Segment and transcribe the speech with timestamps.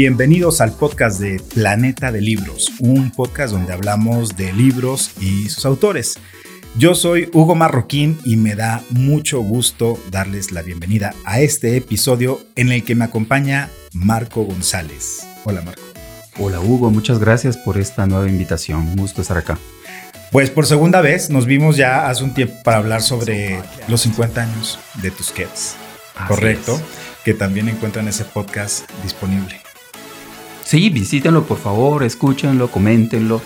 [0.00, 5.66] Bienvenidos al podcast de Planeta de Libros, un podcast donde hablamos de libros y sus
[5.66, 6.20] autores.
[6.76, 12.38] Yo soy Hugo Marroquín y me da mucho gusto darles la bienvenida a este episodio
[12.54, 15.26] en el que me acompaña Marco González.
[15.42, 15.82] Hola Marco.
[16.38, 18.86] Hola Hugo, muchas gracias por esta nueva invitación.
[18.86, 19.58] Un gusto estar acá.
[20.30, 23.58] Pues por segunda vez nos vimos ya hace un tiempo para hablar sobre
[23.88, 25.74] los 50 años de Tusquets.
[26.28, 26.80] Correcto,
[27.24, 29.67] que también encuentran ese podcast disponible.
[30.68, 33.40] Sí, visítenlo por favor, escúchenlo, coméntenlo.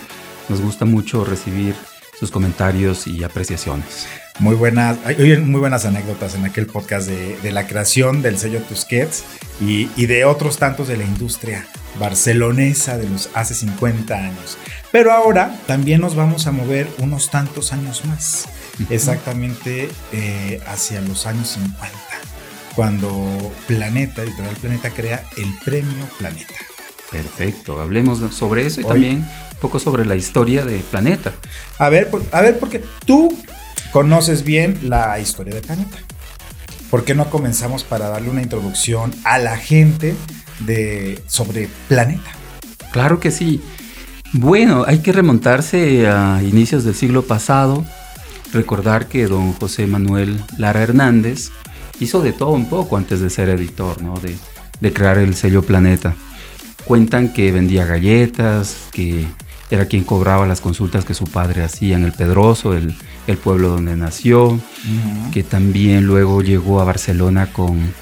[0.49, 1.73] Nos gusta mucho recibir
[2.19, 4.07] sus comentarios y apreciaciones.
[4.39, 9.23] Muy buenas, hay muy buenas anécdotas en aquel podcast de, la creación del sello Tusquets
[9.61, 11.65] y, y, de otros tantos de la industria
[11.97, 14.57] barcelonesa de los hace 50 años.
[14.91, 18.49] Pero ahora también nos vamos a mover unos tantos años más,
[18.89, 21.87] exactamente eh, hacia los años 50,
[22.75, 23.09] cuando
[23.65, 26.72] Planeta, Editorial Planeta, crea el Premio Planeta.
[27.13, 31.31] Perfecto, hablemos sobre eso y también un poco sobre la historia de Planeta.
[31.77, 33.37] A ver, a ver, porque tú
[33.91, 35.95] conoces bien la historia de Planeta.
[36.89, 40.15] ¿Por qué no comenzamos para darle una introducción a la gente
[40.61, 42.31] de, sobre Planeta?
[42.91, 43.61] Claro que sí.
[44.31, 47.85] Bueno, hay que remontarse a inicios del siglo pasado,
[48.53, 51.51] recordar que don José Manuel Lara Hernández
[51.99, 54.15] hizo de todo un poco antes de ser editor, ¿no?
[54.19, 54.35] de,
[54.79, 56.15] de crear el sello Planeta.
[56.85, 59.25] Cuentan que vendía galletas, que
[59.71, 62.95] era quien cobraba las consultas que su padre hacía en el Pedroso, el,
[63.43, 64.59] pueblo donde nació,
[65.31, 67.93] que también luego llegó a Barcelona con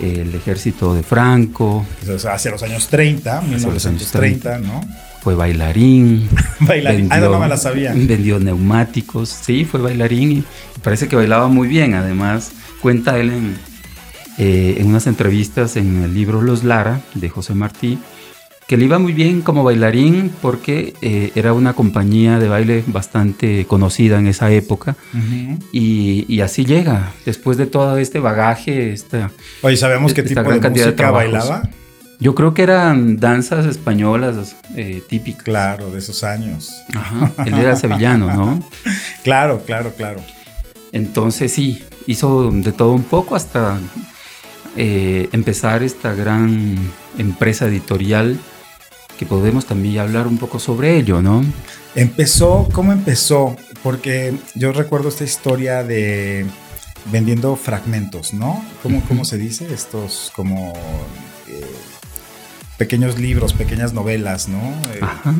[0.00, 1.86] el ejército de Franco.
[2.28, 4.80] hacia los años 30, 1930, ¿no?
[5.22, 6.28] Fue bailarín.
[6.60, 7.92] bailarín, ah, no me la sabía.
[7.94, 10.44] Vendió neumáticos, sí, fue bailarín y
[10.82, 11.94] parece que bailaba muy bien.
[11.94, 13.56] Además, cuenta él en,
[14.38, 17.98] eh, en unas entrevistas en el libro Los Lara de José Martí
[18.66, 23.64] que le iba muy bien como bailarín porque eh, era una compañía de baile bastante
[23.66, 24.96] conocida en esa época
[25.72, 29.30] y, así llega, después de todo este bagaje, esta...
[29.62, 31.68] Oye, ¿sabemos qué tipo de música bailaba?
[32.18, 35.44] Yo creo que eran danzas españolas eh, típicas.
[35.44, 36.72] Claro, de esos años.
[36.94, 38.62] Ajá, él era sevillano, ¿no?
[39.22, 40.20] claro, claro, claro.
[40.92, 43.78] Entonces sí, hizo de todo un poco hasta
[44.76, 46.76] eh, empezar esta gran
[47.18, 48.38] empresa editorial
[49.18, 51.44] que podemos también hablar un poco sobre ello, ¿no?
[51.94, 53.56] Empezó, ¿cómo empezó?
[53.82, 56.46] Porque yo recuerdo esta historia de
[57.10, 58.64] vendiendo fragmentos, ¿no?
[58.82, 59.72] ¿Cómo, cómo se dice?
[59.72, 60.72] Estos como
[61.48, 61.64] eh,
[62.76, 64.58] pequeños libros, pequeñas novelas, ¿no?
[64.94, 65.34] Eh, Ajá.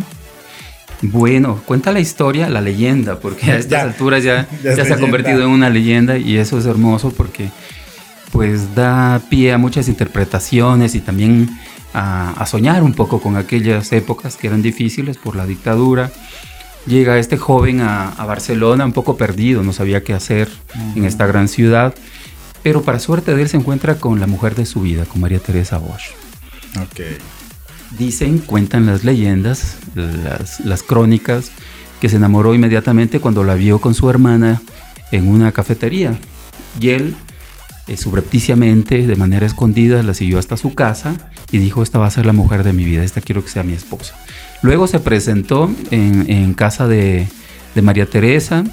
[1.03, 5.43] Bueno, cuenta la historia, la leyenda, porque a estas alturas ya, ya, se ha convertido
[5.43, 7.51] en una leyenda y eso es hermoso porque
[8.37, 11.49] pues da pie a muchas interpretaciones y también
[11.95, 16.13] a, soñar un poco con aquellas épocas que eran difíciles por la dictadura.
[16.87, 20.51] Llega este joven a, Barcelona un poco perdido, no sabía qué hacer
[20.95, 21.95] en esta gran ciudad,
[22.63, 25.39] pero para suerte de él se encuentra con la mujer de su vida, con María
[25.39, 26.11] Teresa Bosch.
[26.91, 27.17] Okay.
[27.99, 31.53] Dicen, cuentan las leyendas, las, las crónicas,
[32.03, 34.61] que se enamoró inmediatamente cuando la vio con su hermana
[35.11, 36.19] en una cafetería.
[36.79, 37.17] Y él
[37.89, 41.15] eh, subrepticiamente, de manera escondida, la siguió hasta su casa
[41.53, 43.63] y dijo, esta va a ser la mujer de mi vida, esta quiero que sea
[43.63, 44.17] mi esposa.
[44.63, 47.29] Luego se presentó en, casa de,
[47.81, 48.65] María Teresa,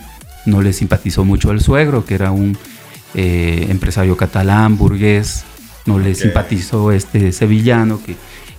[0.47, 2.57] no le simpatizó mucho el suegro, que era un
[3.13, 5.43] eh, empresario catalán, burgués,
[5.85, 8.15] no le simpatizó este sevillano que,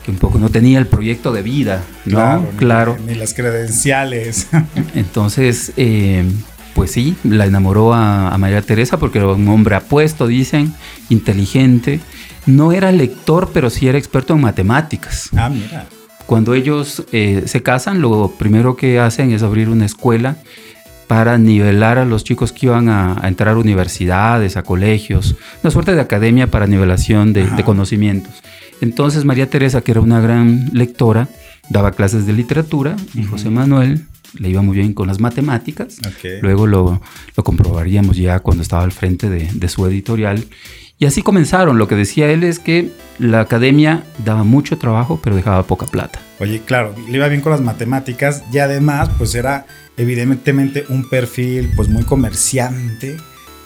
[0.07, 2.47] un poco no tenía el proyecto de vida, ¿no?
[2.59, 2.97] Claro.
[3.07, 4.49] Ni, las credenciales.
[4.95, 6.25] Entonces, eh,
[6.75, 10.75] pues sí, la enamoró a, María Teresa porque era un hombre apuesto, dicen,
[11.09, 12.01] inteligente.
[12.47, 15.31] No era lector, pero sí era experto en matemáticas.
[15.37, 15.87] Ah, mira.
[16.27, 20.37] Cuando ellos eh, se casan, lo primero que hacen es abrir una escuela
[21.07, 25.95] para nivelar a los chicos que iban a, entrar a universidades, a colegios, una suerte
[25.95, 28.43] de academia para nivelación de, conocimientos.
[28.81, 31.29] Entonces María Teresa, que era una gran lectora,
[31.69, 34.07] daba clases de literatura y José Manuel
[34.39, 35.99] le iba muy bien con las matemáticas.
[36.43, 37.01] Luego lo,
[37.43, 40.45] comprobaríamos ya cuando estaba al frente de, su editorial.
[40.99, 41.79] Y así comenzaron.
[41.79, 46.21] Lo que decía él es que la academia daba mucho trabajo, pero dejaba poca plata.
[46.41, 49.67] Oye, claro, le iba bien con las matemáticas y además, pues era
[49.97, 53.17] evidentemente un perfil pues muy comerciante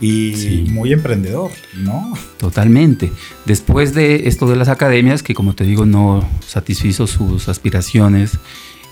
[0.01, 2.13] y muy emprendedor, ¿no?
[2.39, 3.11] Totalmente.
[3.47, 8.39] Después de esto de las academias, que como te digo no satisfizo sus aspiraciones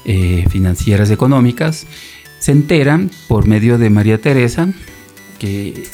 [0.09, 1.87] eh, financieras económicas,
[2.39, 4.69] se enteran por medio de María Teresa,
[5.41, 5.85] que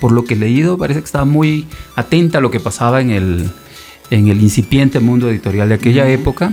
[0.00, 3.10] por lo que he leído parece que estaba muy atenta a lo que pasaba en
[3.10, 3.48] el,
[4.10, 6.52] en el incipiente mundo editorial de aquella época,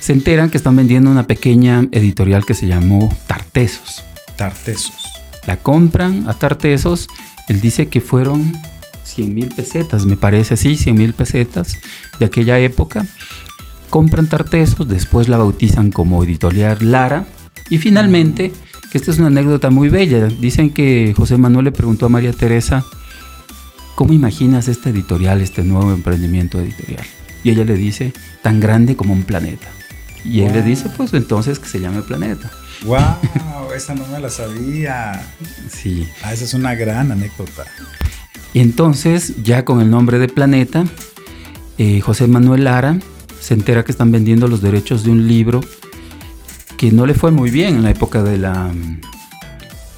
[0.00, 4.02] se enteran que están vendiendo una pequeña editorial que se llamó Tartesos.
[4.36, 4.94] Tartesos.
[5.46, 7.08] La compran a Tartesos,
[7.48, 8.54] él dice que fueron
[9.04, 11.78] 100 mil pesetas, me parece así, 100 mil pesetas
[12.18, 13.06] de aquella época.
[13.90, 17.26] Compran Tartesos, después la bautizan como editorial Lara
[17.70, 18.52] y finalmente,
[18.90, 22.32] que esta es una anécdota muy bella, dicen que José Manuel le preguntó a María
[22.32, 22.84] Teresa,
[23.94, 27.04] ¿cómo imaginas este editorial, este nuevo emprendimiento editorial?
[27.42, 29.68] Y ella le dice, tan grande como un planeta.
[30.24, 32.50] Y él le dice, pues entonces que se llame Planeta.
[32.84, 33.72] ¡Wow!
[33.76, 35.22] esa no me la sabía.
[35.68, 36.08] Sí.
[36.22, 37.64] Ah, esa es una gran anécdota.
[38.54, 40.84] Y entonces, ya con el nombre de Planeta,
[41.76, 42.98] eh, José Manuel Lara
[43.44, 45.60] se entera que están vendiendo los derechos de un libro
[46.78, 48.72] que no le fue muy bien en la época de la,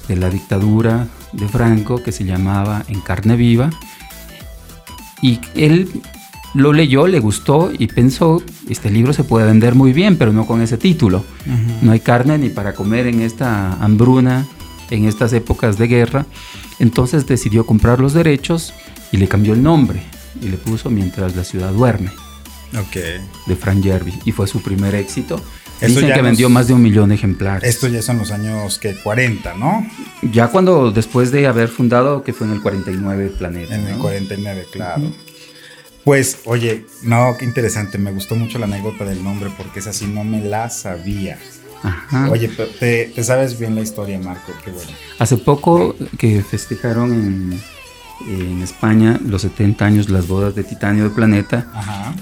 [0.09, 3.69] de la dictadura de Franco, que se llamaba En carne viva.
[5.21, 5.89] Y él
[6.55, 10.45] lo leyó, le gustó y pensó, este libro se puede vender muy bien, pero no
[10.45, 11.23] con ese título.
[11.81, 14.45] No hay carne ni para comer en esta hambruna,
[14.89, 16.25] en estas épocas de guerra.
[16.79, 18.73] Entonces decidió comprar los derechos
[19.13, 20.03] y le cambió el nombre
[20.41, 22.11] y le puso Mientras la ciudad duerme.
[22.75, 22.95] Ok.
[23.45, 24.15] De Frank Jervis.
[24.25, 25.41] Y fue su primer éxito.
[25.81, 27.69] Dicen que vendió más de un millón de ejemplares.
[27.69, 29.85] Esto ya son los años que 40, ¿no?
[30.23, 33.75] Ya cuando después de haber fundado, que fue en el 49 Planeta.
[33.75, 35.11] En el 49, claro.
[36.03, 37.97] Pues, oye, no, qué interesante.
[37.97, 41.37] Me gustó mucho la anécdota del nombre porque es así, no me la sabía.
[41.83, 42.31] Ajá.
[42.31, 44.89] Oye, te, sabes bien la historia, Marco, qué bueno.
[45.19, 47.61] Hace poco que festejaron en,
[48.27, 51.69] en España los 70 años las bodas de Titanio de Planeta.
[51.73, 52.15] Ajá.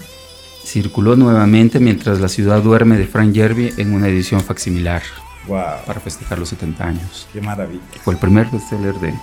[0.65, 5.03] Circuló nuevamente mientras la ciudad duerme de Frank Jerby en una edición facsimilar.
[5.47, 5.85] Wow.
[5.85, 7.27] Para festejar los 70 años.
[7.31, 7.81] Qué maravilla.
[8.03, 9.13] Fue el primer bestseller de,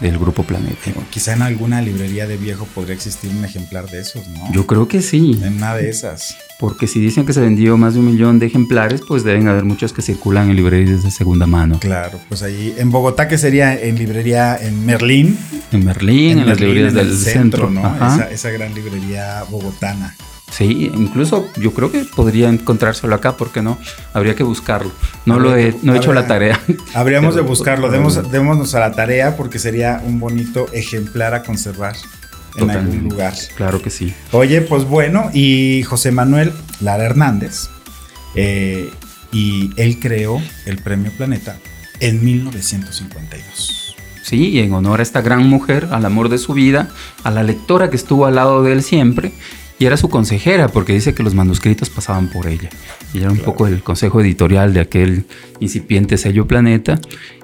[0.00, 0.90] del grupo Planeta.
[1.10, 4.50] Quizá en alguna librería de viejo podría existir un ejemplar de esos, ¿no?
[4.52, 5.38] Yo creo que sí.
[5.42, 6.36] En una de esas.
[6.58, 9.64] Porque si dicen que se vendió más de un millón de ejemplares, pues deben haber
[9.64, 11.78] muchos que circulan en librerías de segunda mano.
[11.80, 15.38] Claro, pues ahí en Bogotá, que sería en librería en Merlín.
[15.70, 17.94] En Merlín, en, las librerías del centro, ¿no?
[17.94, 20.16] Esa, esa gran librería bogotana.
[20.50, 23.78] Sí, incluso yo creo que podría encontrárselo acá, porque no?
[24.12, 24.90] Habría que buscarlo.
[25.26, 26.60] No lo he, no he hecho la tarea.
[26.94, 31.96] Habríamos de buscarlo, demos, démonos a la tarea porque sería un bonito ejemplar a conservar
[32.56, 33.34] en algún lugar.
[33.56, 34.14] Claro que sí.
[34.32, 37.68] Oye, pues bueno, y José Manuel Lara Hernández,
[38.34, 38.90] eh,
[39.32, 41.56] y él creó el Premio Planeta
[42.00, 43.96] en 1952.
[44.22, 46.88] Sí, y en honor a esta gran mujer, al amor de su vida,
[47.24, 49.32] a la lectora que estuvo al lado de él siempre
[49.78, 52.68] y era su consejera porque dice que los manuscritos pasaban por ella.
[53.14, 55.24] Y era un poco el consejo editorial de aquel
[55.60, 57.00] incipiente sello Planeta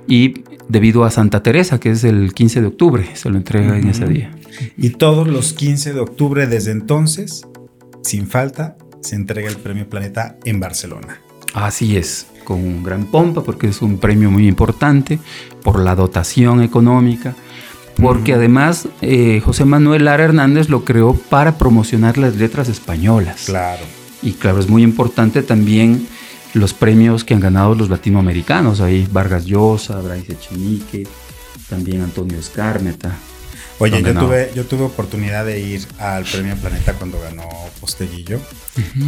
[0.09, 3.89] y debido a Santa Teresa, que es el 15 de octubre, se lo entrega en
[3.89, 4.33] ese día.
[4.77, 7.47] Y todos los 15 de octubre desde entonces,
[8.03, 11.21] sin falta, se entrega el Premio Planeta en Barcelona.
[11.53, 15.19] Así es, con gran pompa porque es un premio muy importante
[15.63, 17.35] por la dotación económica,
[18.01, 23.45] porque además eh, José Manuel Lara Hernández lo creó para promocionar las letras españolas.
[23.47, 23.83] Claro.
[24.23, 26.07] Y claro, es muy importante también
[26.55, 31.07] los premios que han ganado los latinoamericanos, ahí Vargas Llosa, Bryce Echenique,
[31.69, 33.15] también Antonio Escármeta.
[33.79, 37.49] Oye, yo tuve, yo tuve oportunidad de ir al Premio Planeta cuando ganó
[37.81, 38.41] Posteguillo.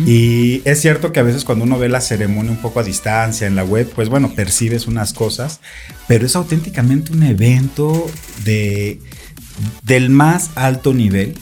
[0.04, 3.46] Y es cierto que a veces cuando uno ve la ceremonia un poco a distancia
[3.46, 5.60] en la web, pues bueno, percibes unas cosas,
[6.08, 8.06] pero es auténticamente un evento
[8.44, 9.00] de,
[9.82, 11.36] del más alto nivel.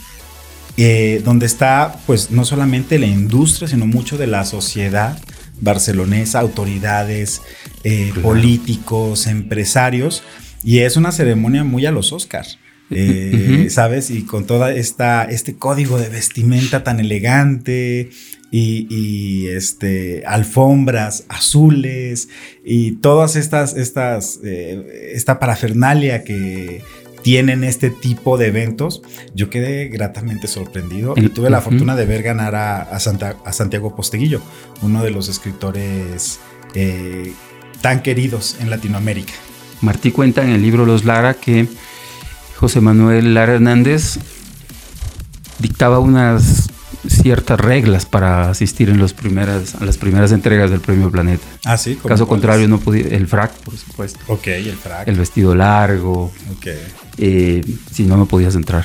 [0.76, 5.16] Eh, donde está pues no solamente la industria, sino mucho de la sociedad
[5.60, 7.42] barcelonesa, autoridades,
[7.84, 10.24] eh, políticos, empresarios,
[10.64, 12.58] y es una ceremonia muy a los Oscars.
[12.94, 14.10] Eh, ¿sabes?
[14.10, 18.10] Y con toda esta, este código de vestimenta tan elegante
[18.50, 22.28] y, este, alfombras azules
[22.64, 26.82] y todas estas, estas, eh, esta parafernalia que
[27.22, 29.02] tienen este tipo de eventos,
[29.34, 34.42] yo quedé gratamente sorprendido y tuve la fortuna de ver ganar a, Santiago Posteguillo,
[34.82, 36.38] uno de los escritores
[36.74, 37.32] eh,
[37.80, 39.32] tan queridos en Latinoamérica.
[39.80, 41.66] Martí cuenta en el libro Los Lara que
[42.56, 44.18] José Manuel Lara Hernández
[45.58, 46.70] dictaba unas
[47.08, 51.44] ciertas reglas para asistir en los primeras, a las primeras entregas del Premio Planeta.
[51.64, 51.98] Ah, sí.
[52.06, 53.08] Caso contrario, no podía.
[53.08, 54.20] El frac, por supuesto.
[54.28, 55.06] Ok, el frac.
[55.08, 56.32] El vestido largo.
[56.56, 56.66] Ok.
[57.18, 58.84] Eh, si no, no podías entrar.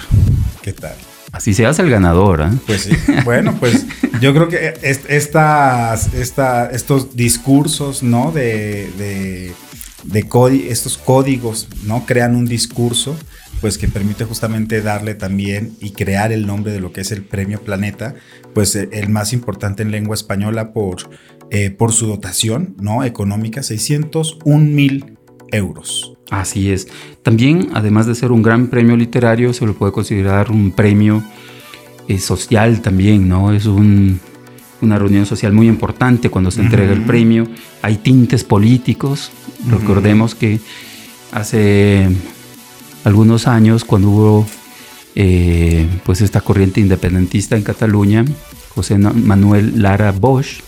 [0.62, 0.96] ¿Qué tal?
[1.32, 2.42] Así se hace el ganador.
[2.42, 2.50] ¿eh?
[2.66, 2.92] Pues sí.
[3.24, 3.86] Bueno, pues
[4.20, 8.32] yo creo que estas, estos discursos, ¿no?
[8.32, 9.54] De, de,
[10.04, 12.06] de estos códigos, ¿no?
[12.06, 13.16] Crean un discurso
[13.62, 17.24] pues que permite justamente darle también y crear el nombre de lo que es el
[17.24, 18.16] Premio Planeta,
[18.54, 21.10] pues eh, el más importante en lengua española por,
[21.51, 23.04] eh, por su dotación ¿no?
[23.04, 25.18] económica, 601 mil
[25.51, 26.13] euros.
[26.30, 26.88] Así es.
[27.24, 31.24] También, además de ser un gran premio literario, se lo puede considerar un premio
[32.08, 33.51] eh, social también, ¿no?
[33.51, 34.20] Es un,
[34.82, 37.48] una reunión social muy importante cuando se entrega el premio.
[37.82, 39.32] Hay tintes políticos.
[39.70, 40.60] Recordemos que
[41.32, 42.08] hace
[43.03, 44.46] algunos años, cuando hubo
[45.15, 48.25] eh, pues esta corriente independentista en Cataluña,
[48.70, 50.62] José Manuel Lara Bosch,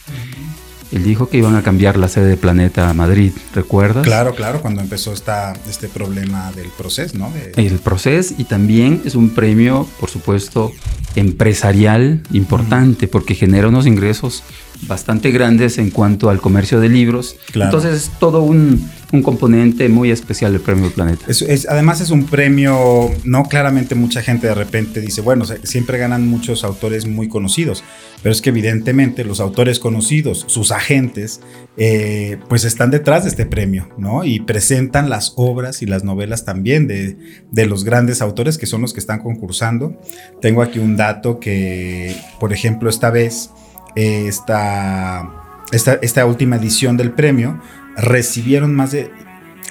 [0.92, 4.04] él dijo que iban a cambiar la sede de Planeta a Madrid, ¿recuerdas?
[4.04, 7.32] Claro, claro, cuando empezó esta, este problema del proceso, ¿no?
[7.56, 10.74] El proceso y también es un premio, por supuesto,
[11.16, 14.44] empresarial importante porque genera unos ingresos
[14.84, 17.36] bastante grandes en cuanto al comercio de libros.
[17.54, 18.90] Entonces es todo un,
[19.24, 21.26] componente muy especial del Premio Planeta.
[21.28, 26.28] Es, además es un premio, no claramente mucha gente de repente dice, bueno, siempre ganan
[26.28, 27.84] muchos autores muy conocidos,
[28.24, 31.42] pero es que evidentemente los autores conocidos, sus agentes,
[31.76, 34.24] eh, pues están detrás de este premio, ¿no?
[34.24, 37.18] Y presentan las obras y las novelas también de,
[37.52, 40.00] de los grandes autores que son los que están concursando.
[40.42, 43.50] Tengo aquí un dato que, por ejemplo, esta vez
[43.96, 45.30] esta,
[45.72, 47.62] esta, última edición del premio,
[47.96, 49.12] recibieron más de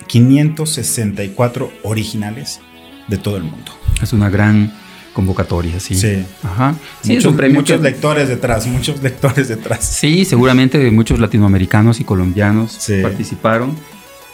[0.06, 2.60] 564 originales
[3.08, 3.72] de todo el mundo.
[4.02, 4.72] Es una gran
[5.12, 5.94] convocatoria, sí.
[5.94, 6.24] Sí.
[6.42, 6.74] Ajá.
[7.04, 9.84] muchos, lectores detrás, muchos lectores detrás.
[9.84, 13.76] Sí, seguramente muchos latinoamericanos y colombianos participaron.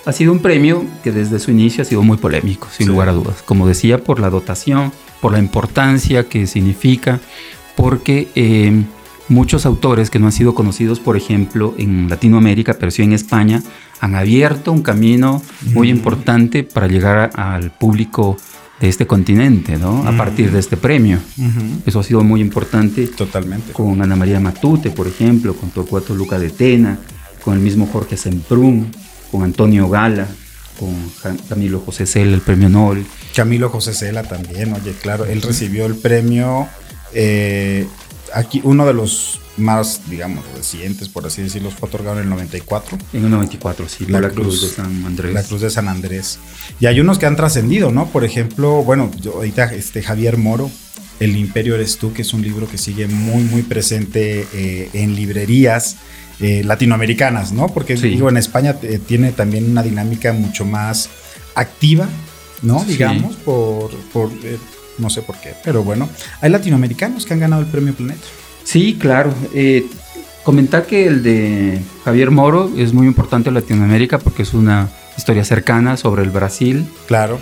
[0.04, 3.12] Ha sido un premio que desde su inicio ha sido muy polémico, sin lugar a
[3.12, 3.42] dudas.
[3.44, 7.18] Como decía, por la dotación, por la importancia que significa,
[7.74, 8.84] porque eh,
[9.28, 13.62] Muchos autores que no han sido conocidos, por ejemplo, en Latinoamérica, pero sí en España,
[14.00, 15.42] han abierto un camino
[15.72, 18.36] muy importante para llegar al público
[18.80, 20.06] de este continente, ¿no?
[20.06, 21.18] A partir de este premio.
[21.86, 23.06] Eso ha sido muy importante.
[23.08, 23.72] Totalmente.
[23.72, 26.98] Con Ana María Matute, por ejemplo, con Torcuato Luca de Tena,
[27.42, 28.90] con el mismo Jorge Semprún,
[29.32, 30.28] con Antonio Gala,
[30.78, 30.94] con
[31.48, 33.06] Camilo José Cela, el premio Nobel.
[33.34, 36.68] Camilo José Cela también, oye, claro, él recibió el premio
[37.12, 37.86] eh,
[38.36, 42.98] aquí uno de los más, digamos, recientes, por así decirlo, fue otorgado en el 94.
[43.14, 45.32] En el 94, sí, la, cruz, de San Andrés.
[45.32, 46.38] La Cruz de San Andrés.
[46.78, 48.06] Y hay unos que han trascendido, ¿no?
[48.08, 50.70] Por ejemplo, bueno, ahorita este, Javier Moro,
[51.18, 55.16] El Imperio Eres Tú, que es un libro que sigue muy, muy presente eh, en
[55.16, 55.96] librerías.
[56.38, 57.68] Eh, latinoamericanas, ¿no?
[57.68, 61.08] Porque digo, en España eh, tiene también una dinámica mucho más
[61.54, 62.06] activa,
[62.60, 62.84] ¿no?
[62.84, 64.30] Digamos, por, por
[64.98, 66.08] no sé por qué, pero bueno,
[66.40, 68.26] hay latinoamericanos que han ganado el premio Planeta.
[68.64, 69.32] Sí, claro.
[69.54, 69.86] Eh,
[70.42, 75.44] comentar que el de Javier Moro es muy importante en Latinoamérica porque es una historia
[75.44, 76.86] cercana sobre el Brasil.
[77.06, 77.38] Claro.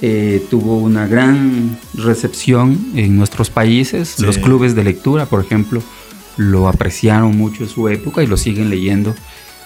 [0.00, 4.20] Eh, tuvo una gran recepción en nuestros países.
[4.20, 5.82] Los clubes de lectura, por ejemplo,
[6.36, 9.14] lo apreciaron mucho en su época y lo siguen leyendo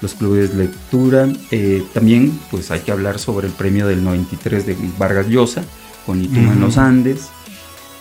[0.00, 1.28] los clubes de lectura.
[1.50, 5.64] Eh, también pues hay que hablar sobre el premio del 93 de Vargas Llosa,
[6.06, 7.28] con Ituma en los Andes.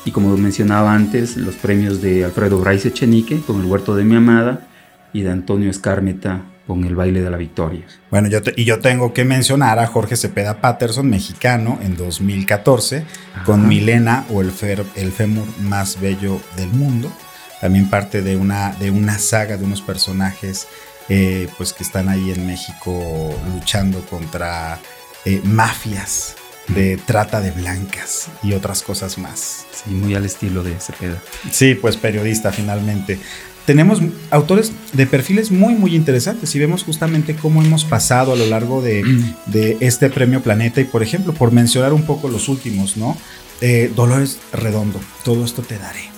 [0.06, 4.16] Y como mencionaba antes, los premios de Alfredo Bryce Echenique con El Huerto de mi
[4.16, 4.68] Amada
[5.14, 7.86] y de Antonio Escármeta con El Baile de la Victoria.
[8.10, 13.06] Bueno, yo y yo tengo que mencionar a Jorge Cepeda Patterson, mexicano, en 2014,
[13.46, 14.52] con Milena o el,
[14.96, 17.12] el fémur más bello del mundo.
[17.60, 20.68] También parte de una, de una saga de unos personajes
[21.10, 24.80] eh, pues que están ahí en México luchando contra
[25.26, 26.36] eh, mafias
[26.68, 29.66] de trata de blancas y otras cosas más.
[29.72, 31.22] Sí, muy al estilo de Cepeda.
[31.52, 33.20] Sí, pues periodista finalmente.
[33.66, 34.02] Tenemos
[34.32, 38.82] autores de perfiles muy, muy interesantes y vemos justamente cómo hemos pasado a lo largo
[38.82, 39.04] de,
[39.80, 43.18] este premio Planeta y, por ejemplo, por mencionar un poco los últimos, ¿no?
[43.62, 46.12] Eh, Dolores Redondo, todo esto te daré.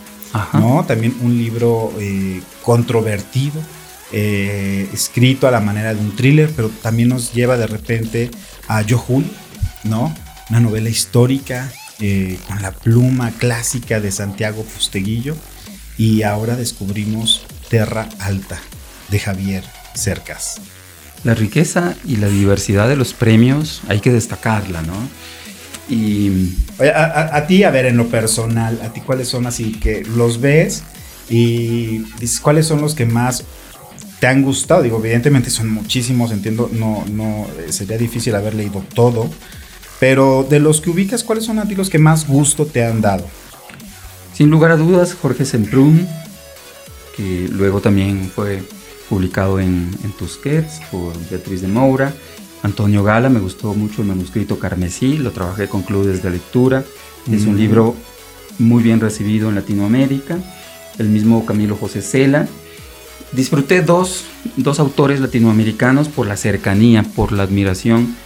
[0.53, 0.83] ¿no?
[0.85, 3.62] También un libro eh, controvertido,
[4.12, 8.31] eh, escrito a la manera de un thriller, pero también nos lleva de repente
[8.67, 9.25] a Yohul,
[9.83, 10.13] ¿no?
[10.53, 15.36] Una novela histórica eh, con la pluma clásica de Santiago Posteguillo
[15.98, 18.60] y ahora descubrimos Terra Alta
[19.10, 19.63] de Javier
[19.95, 20.62] Cercas.
[21.24, 24.93] La riqueza y la diversidad de los premios hay que destacarla, ¿no?
[25.89, 30.39] Y a, ti, a ver, en lo personal, a ti cuáles son así que los
[30.39, 30.83] ves
[31.31, 33.43] y dices cuáles son los que más
[34.19, 34.83] te han gustado.
[34.83, 39.31] Digo, evidentemente son muchísimos, entiendo, no, no eh, sería difícil haber leído todo,
[40.03, 43.00] pero de los que ubicas, ¿cuáles son a ti los que más gusto te han
[43.00, 43.25] dado?
[44.33, 46.05] Sin lugar a dudas, Jorge Semprún,
[47.15, 48.62] que luego también fue
[49.07, 52.13] publicado en, en Tusquets por Beatriz de Moura.
[52.63, 56.83] Antonio Gala, me gustó mucho el manuscrito Carmesí, lo trabajé con clubes de lectura.
[57.31, 57.60] Es un Mm.
[57.60, 57.95] libro
[58.60, 60.38] muy bien recibido en Latinoamérica.
[61.00, 62.50] El mismo Camilo José Cela.
[63.31, 64.25] Disfruté dos,
[64.57, 68.17] dos autores latinoamericanos por la cercanía, por la admiración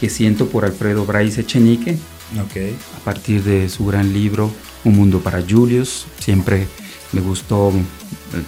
[0.00, 1.96] que siento por Alfredo Bryce Echenique,
[2.40, 2.56] Ok.
[2.96, 4.50] a partir de su gran libro
[4.84, 6.06] Un mundo para Julius.
[6.18, 6.66] Siempre
[7.12, 7.72] me gustó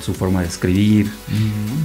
[0.00, 1.10] su forma de escribir,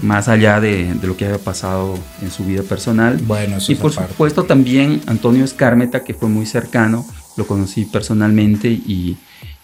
[0.03, 3.17] más allá de, de lo que haya pasado en su vida personal.
[3.25, 4.11] Bueno, eso Y por aparte.
[4.13, 7.05] supuesto también Antonio Escármeta, que fue muy cercano,
[7.35, 9.17] lo conocí personalmente y,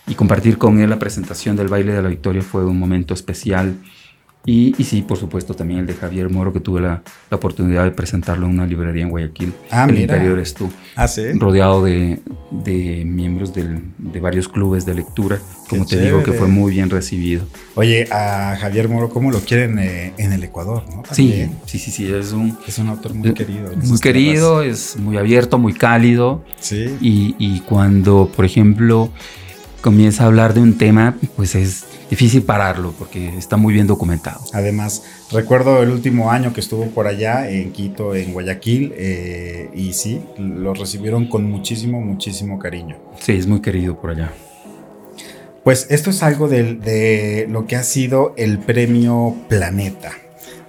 [0.08, 3.76] y compartir con él la presentación del baile de la victoria fue un momento especial.
[4.46, 7.86] Y, y sí, por supuesto también el de Javier Moro, que tuve la, la oportunidad
[7.86, 9.54] de presentarlo en una librería en Guayaquil.
[9.72, 10.02] Ah, el mira.
[10.16, 11.32] interior es tú Ah, sí.
[11.40, 12.20] rodeado de,
[12.52, 16.72] de miembros del- de varios clubes de lectura, como Qué te digo, que fue muy
[16.74, 17.46] bien recibido.
[17.76, 20.84] Oye, a Javier Moro, ¿cómo lo quieren eh, en el Ecuador?
[20.94, 21.04] ¿no?
[21.12, 23.72] Sí, sí, sí, sí, es un Es un autor muy querido.
[23.72, 26.44] en muy querido, es muy abierto, muy cálido.
[26.60, 26.98] Sí.
[27.00, 29.10] y, y cuando, por ejemplo,
[29.82, 34.42] comienza a hablar de un tema, pues es difícil pararlo porque está muy bien documentado.
[34.54, 39.94] Además, recuerdo el último año que estuvo por allá en Quito, en Guayaquil, eh, y
[39.94, 42.98] sí, lo recibieron con muchísimo, muchísimo cariño.
[43.20, 44.32] Sí, es muy querido por allá.
[45.64, 50.12] Pues esto es algo del- de, lo que ha sido el premio Planeta.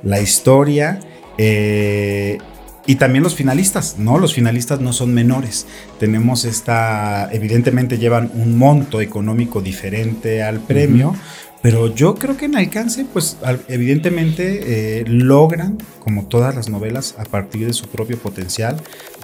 [0.02, 1.00] La historia
[1.36, 2.38] eh,
[2.86, 4.18] y también los finalistas, ¿no?
[4.18, 5.66] Los finalistas no son menores.
[5.98, 11.14] Tenemos esta, evidentemente llevan un monto económico diferente al premio,
[11.62, 13.38] pero yo creo que en alcance, pues
[13.68, 18.76] evidentemente eh, logran, como todas las novelas, a partir de su propio potencial,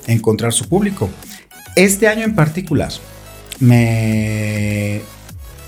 [0.06, 1.10] encontrar su público.
[1.76, 2.90] Este año en particular,
[3.58, 5.02] me,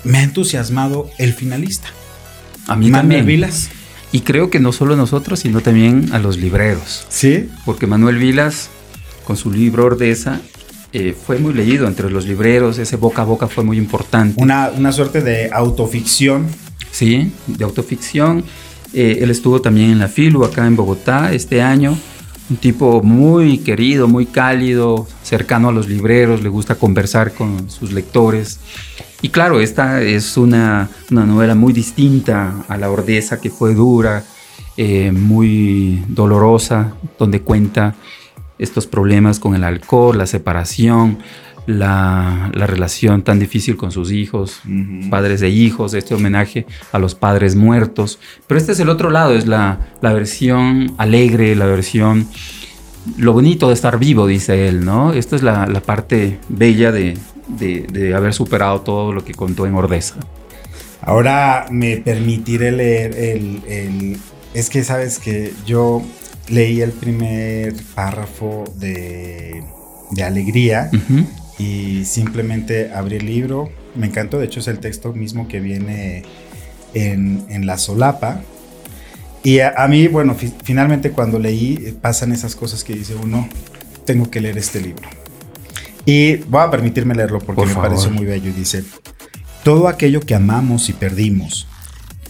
[0.03, 1.89] me ha entusiasmado el finalista.
[2.67, 3.25] A mí Manuel también.
[3.27, 3.69] Vilas.
[4.13, 7.05] Y creo que no solo a nosotros, sino también a los libreros.
[7.09, 7.49] Sí.
[7.65, 8.69] porque Manuel Vilas,
[9.25, 10.39] con su libro Ordeza,
[10.93, 14.41] eh, fue muy leído entre los libreros, ese boca a boca fue muy importante.
[14.41, 16.45] Una, una suerte de autoficción.
[16.91, 18.45] Sí, de autoficción.
[18.93, 21.97] Eh, él estuvo también en la FILU acá en Bogotá este año.
[22.49, 27.93] Un tipo muy querido, muy cálido, cercano a los libreros, le gusta conversar con sus
[27.93, 28.59] lectores.
[29.21, 34.25] Y claro, esta es una, una novela muy distinta a La Ordeza, que fue dura,
[34.75, 37.95] eh, muy dolorosa, donde cuenta
[38.57, 41.19] estos problemas con el alcohol, la separación,
[41.65, 44.61] la, la relación tan difícil con sus hijos,
[45.09, 48.19] padres de hijos, este homenaje a los padres muertos.
[48.47, 52.27] Pero este es el otro lado, es la, la versión alegre, la versión,
[53.17, 55.13] lo bonito de estar vivo, dice él, ¿no?
[55.13, 59.65] Esta es la, la parte bella de, de- de haber superado todo lo que contó
[59.65, 60.15] en Ordeza.
[61.01, 64.17] Ahora me permitiré leer el, el-
[64.53, 66.01] Es que sabes que yo
[66.47, 69.63] leí el primer párrafo de,
[70.11, 70.89] de Alegría.
[71.63, 73.69] Y simplemente abrí el libro.
[73.95, 76.23] Me encantó, de hecho es el texto mismo que viene
[76.93, 78.41] en, en la solapa.
[79.43, 83.15] Y a, a mí, bueno, fi- finalmente cuando leí eh, pasan esas cosas que dice
[83.15, 83.47] uno,
[84.05, 85.07] tengo que leer este libro.
[86.05, 87.89] Y voy a permitirme leerlo porque Por me favor.
[87.89, 88.49] pareció muy bello.
[88.49, 88.83] Y dice,
[89.63, 91.67] todo aquello que amamos y perdimos,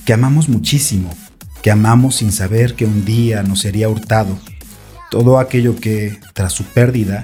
[0.06, 1.10] que amamos muchísimo,
[1.62, 4.38] que amamos sin saber que un día nos sería hurtado,
[5.10, 7.24] todo aquello que, tras su pérdida,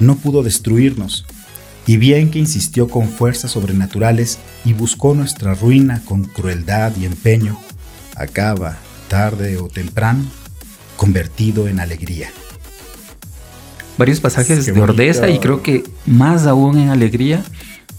[0.00, 1.24] no pudo destruirnos,
[1.86, 7.58] y bien que insistió con fuerzas sobrenaturales y buscó nuestra ruina con crueldad y empeño,
[8.16, 8.76] acaba,
[9.08, 10.24] tarde o temprano,
[10.96, 12.30] convertido en alegría.
[13.98, 15.36] Varios pasajes Qué de Ordeza bonito.
[15.36, 17.44] y creo que más aún en Alegría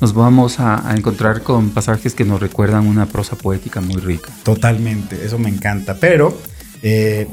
[0.01, 4.29] nos vamos a, a encontrar con pasajes que nos recuerdan una prosa poética muy rica.
[4.43, 5.97] Totalmente, eso me encanta.
[5.99, 6.37] Pero
[6.83, 7.27] eh,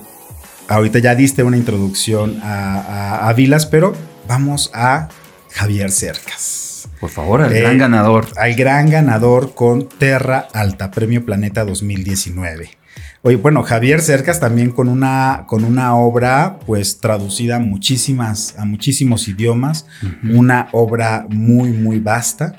[0.68, 3.94] ahorita ya diste una introducción a, a- a Vilas, pero
[4.26, 5.08] vamos a
[5.50, 6.88] Javier Cercas.
[7.00, 8.28] Por favor, al Eh, gran ganador.
[8.36, 12.70] Al gran ganador con Terra Alta, Premio Planeta 2019.
[13.24, 18.64] Oye, bueno, Javier Cercas también con una, con una obra pues traducida a muchísimas, a
[18.64, 19.86] muchísimos idiomas,
[20.28, 22.56] una obra muy, muy vasta.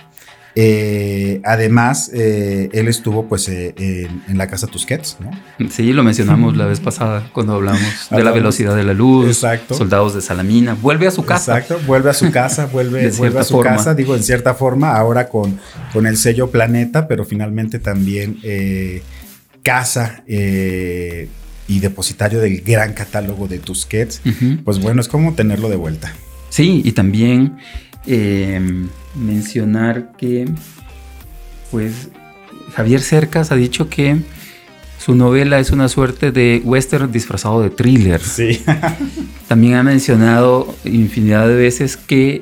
[0.56, 5.32] Eh, además, eh, él estuvo pues eh, en, en la casa Tusquets, ¿no?
[5.72, 9.74] Sí, lo mencionamos la vez pasada cuando hablamos de la velocidad de la luz, Exacto.
[9.74, 10.76] soldados de Salamina.
[10.80, 11.58] Vuelve a su casa.
[11.58, 13.78] Exacto, vuelve a su casa, vuelve, vuelve a su forma.
[13.78, 15.60] casa, digo, en cierta forma, ahora con,
[15.92, 18.38] con el sello Planeta, pero finalmente también
[19.64, 24.22] casa y depositario del gran catálogo de Tusquets.
[24.64, 26.14] Pues bueno, es como tenerlo de vuelta.
[26.50, 27.58] Sí, y también
[28.06, 28.60] eh,
[29.16, 30.46] mencionar que,
[31.72, 32.10] pues,
[32.76, 34.18] Javier Cercas ha dicho que
[34.98, 38.22] Su novela es una suerte de western disfrazado de thriller.
[38.22, 38.64] Sí.
[39.50, 42.42] También ha mencionado infinidad de veces que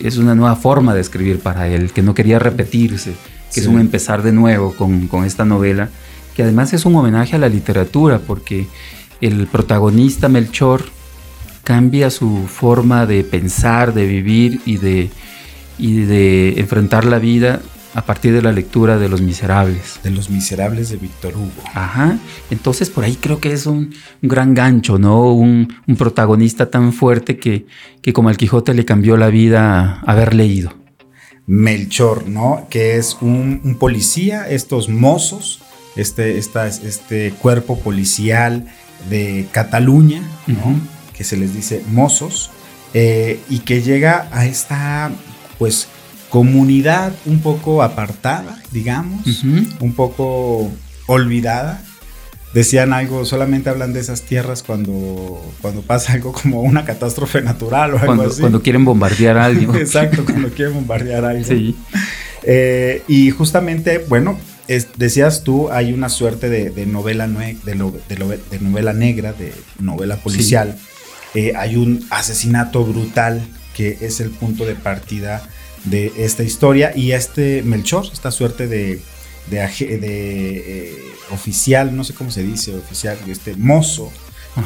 [0.00, 3.12] es una nueva forma de escribir para él, que no quería repetirse,
[3.52, 5.88] que es un empezar de nuevo con, con esta novela,
[6.34, 8.66] que además es un homenaje a la literatura, porque
[9.20, 10.84] el protagonista Melchor
[11.64, 15.10] cambia su forma de pensar, de vivir y de,
[15.78, 17.60] y de enfrentar la vida
[17.94, 20.00] a partir de la lectura de Los Miserables.
[20.02, 21.62] De Los Miserables de Víctor Hugo.
[21.74, 22.18] Ajá.
[22.50, 25.32] Entonces por ahí creo que es un, gran gancho, ¿no?
[25.32, 27.66] Un, protagonista tan fuerte que,
[28.02, 30.72] que como al Quijote le cambió la vida haber leído.
[31.46, 32.66] Melchor, ¿no?
[32.68, 35.62] Que es un, policía, estos mozos,
[35.94, 38.66] este, este cuerpo policial
[39.08, 40.93] de Cataluña, ¿no?
[41.16, 42.50] Que se les dice mozos,
[42.92, 45.10] eh, y que llega a esta,
[45.58, 45.88] pues,
[46.34, 50.68] comunidad un poco apartada, digamos, un poco
[51.06, 51.80] olvidada.
[52.52, 57.94] Decían algo, solamente hablan de esas tierras cuando, cuando pasa algo como una catástrofe natural
[57.94, 58.40] o algo cuando, así.
[58.40, 59.74] Cuando quieren bombardear a alguien.
[59.76, 61.46] Exacto, cuando quieren bombardear a alguien.
[61.46, 61.76] Sí.
[62.42, 64.38] Eh, y justamente, bueno,
[64.96, 70.76] decías tú, hay una suerte de, novela, de, de, novela negra, de novela policial.
[71.34, 73.42] Eh, hay un asesinato brutal
[73.74, 75.42] que es el punto de partida
[75.84, 79.00] de esta historia y este Melchor, esta suerte de,
[79.50, 80.98] de, eh,
[81.30, 84.12] oficial, no sé cómo se dice, oficial, este mozo.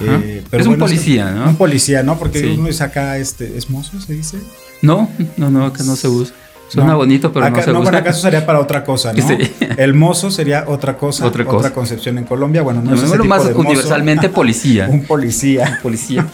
[0.03, 1.49] Eh, pero es un policía, ¿no?
[1.49, 2.19] Un policía, ¿no?
[2.19, 4.39] Porque uno acá, este, ¿es mozo, se dice?
[4.83, 6.35] No, no, no, acá no se usa.
[6.69, 9.25] Suena bonito, pero no se no, Bueno, acaso sería para otra cosa, ¿no?
[9.77, 12.63] El mozo sería otra cosa, otra, otra concepción en Colombia.
[12.63, 14.87] Bueno, no, es ese más universalmente policía.
[14.91, 15.79] un policía.
[15.83, 16.27] policía.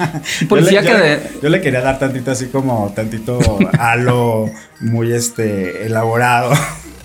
[0.42, 1.20] Un policía yo le, que...
[1.42, 3.38] Yo le, quería dar tantito así como, tantito
[3.78, 6.52] halo muy este, elaborado.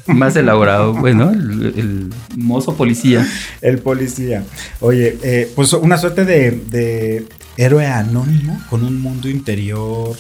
[0.08, 3.28] Más elaborado, bueno, el, mozo policía.
[3.62, 4.44] El policía.
[4.80, 10.18] Oye, eh, pues una suerte de, de héroe anónimo con un mundo interior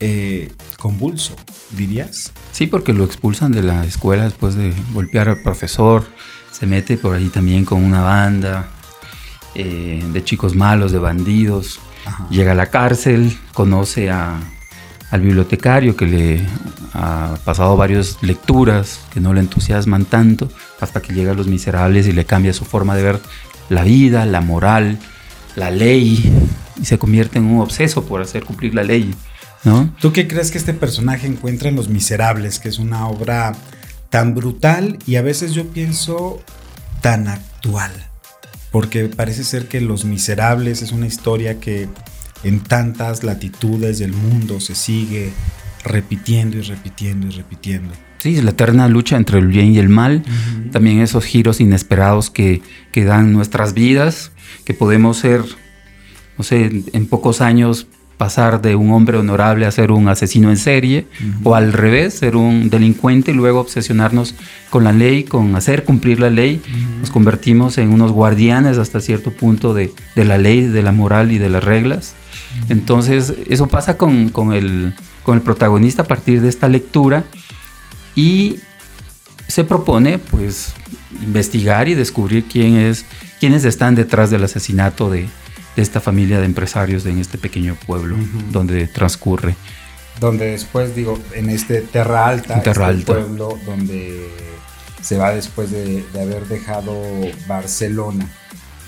[0.00, 1.34] eh, convulso,
[1.70, 2.32] dirías.
[2.52, 6.04] Sí, porque lo expulsan de la escuela después de golpear al profesor.
[6.52, 8.68] Se mete por ahí también con una banda
[9.54, 11.80] eh, de chicos malos, de bandidos.
[12.30, 14.38] Llega a la cárcel, conoce a,
[15.10, 16.46] al bibliotecario que le
[16.92, 20.48] ha pasado varias lecturas que no le entusiasman tanto,
[20.80, 23.20] hasta que llega a Los Miserables y le cambia su forma de ver
[23.68, 24.98] la vida, la moral,
[25.56, 26.32] la ley,
[26.80, 29.14] y se convierte en un obseso por hacer cumplir la ley.
[30.00, 33.54] ¿Tú qué crees que este personaje encuentra en Los Miserables, que es una obra
[34.10, 36.42] tan brutal y a veces yo pienso
[37.00, 37.90] tan actual?
[38.70, 41.88] Porque parece ser que Los Miserables es una historia que
[42.44, 45.32] en tantas latitudes del mundo se sigue
[45.82, 47.92] repitiendo y repitiendo y repitiendo.
[48.18, 50.22] Sí, la eterna lucha entre el bien y el mal,
[50.72, 54.32] también esos giros inesperados que, que dan nuestras vidas,
[54.64, 55.42] que podemos ser,
[56.38, 60.56] no sé, en pocos años pasar de un hombre honorable a ser un asesino en
[60.56, 61.06] serie,
[61.42, 64.34] o al revés, ser un delincuente y luego obsesionarnos
[64.70, 66.62] con la ley, con hacer cumplir la ley,
[67.00, 71.38] nos convertimos en unos guardianes hasta cierto punto de, la ley, de la moral y
[71.38, 72.14] de las reglas.
[72.68, 77.24] Entonces, eso pasa con, el, con el protagonista a partir de esta lectura
[78.14, 78.60] y
[79.46, 80.72] se propone, pues,
[81.22, 83.04] investigar y descubrir quién es,
[83.40, 85.28] quiénes están detrás del asesinato de, de
[85.76, 88.16] esta familia de empresarios en este pequeño pueblo
[88.50, 89.54] donde transcurre.
[90.20, 94.28] Donde después, digo, en este Terra Alta, Terra este pueblo donde
[95.02, 96.94] se va después de, haber dejado
[97.46, 98.28] Barcelona.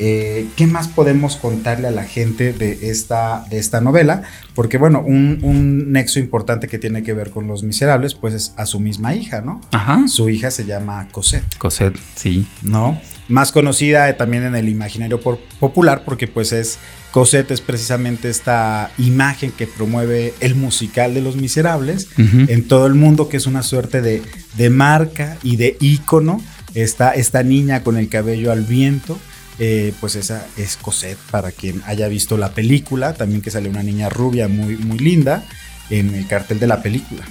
[0.01, 4.23] Eh, ¿Qué más podemos contarle a la gente de esta, de esta novela?
[4.55, 8.55] Porque, bueno, un, un, nexo importante que tiene que ver con Los Miserables, pues es
[8.57, 9.61] a su misma hija, ¿no?
[9.73, 10.07] Ajá.
[10.07, 11.57] Su hija se llama Cosette.
[11.59, 12.47] Cosette, sí.
[12.63, 13.01] ¿No?
[13.29, 16.79] Más conocida también en el imaginario popular porque pues es
[17.13, 22.95] Cosette es precisamente esta imagen que promueve el musical de Los Miserables en todo el
[22.95, 24.23] mundo que es una suerte de,
[24.57, 26.43] de marca y de ícono.
[26.75, 29.19] Esta, esta niña con el cabello al viento
[29.59, 33.15] eh, pues esa es Cosette para quien haya visto la película.
[33.15, 35.45] También que sale una niña rubia muy, muy linda
[35.91, 37.25] en el cartel de la película.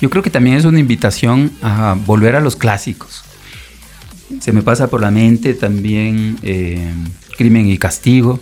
[0.00, 3.24] Yo creo que también es una invitación a volver a los clásicos
[4.40, 6.92] se me pasa por la mente también eh,
[7.36, 8.40] Crimen y Castigo.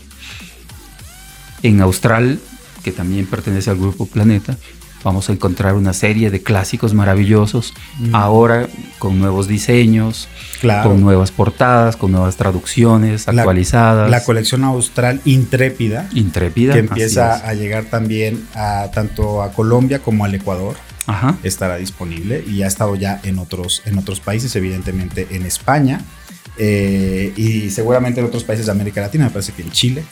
[1.62, 2.38] En Austral,
[2.82, 4.56] que también pertenece al grupo Planeta,
[5.04, 8.14] vamos a encontrar una serie de clásicos maravillosos, mm.
[8.14, 10.28] ahora con nuevos diseños,
[10.82, 14.10] con nuevas portadas, con nuevas traducciones actualizadas.
[14.10, 20.24] La colección austral intrépida, intrépida que empieza a llegar también a tanto a Colombia como
[20.24, 20.76] al Ecuador
[21.42, 26.00] estará disponible y ha estado ya en otros, en otros países, evidentemente en España.
[26.58, 30.04] eh, y seguramente en otros países de América Latina, me parece que en Chile,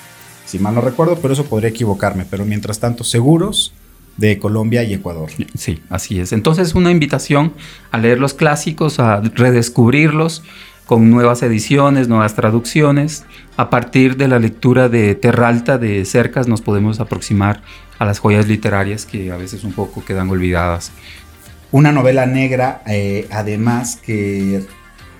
[0.46, 2.24] si mal no recuerdo, pero eso podría equivocarme.
[2.24, 3.72] Pero mientras tanto, seguros
[4.16, 5.30] de Colombia y Ecuador.
[5.54, 6.32] Sí, así es.
[6.32, 7.52] Entonces, una invitación
[7.90, 10.42] a leer los clásicos, a redescubrirlos
[10.88, 13.26] con nuevas ediciones, nuevas traducciones.
[13.58, 17.60] A partir de la lectura de Terralta de Cercas nos podemos aproximar
[17.98, 20.90] a las joyas literarias que a veces un poco quedan olvidadas.
[21.72, 24.64] Una novela negra, eh, además, que,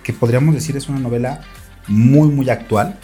[0.03, 1.43] que, podríamos decir es una novela
[1.87, 2.99] muy, muy actual.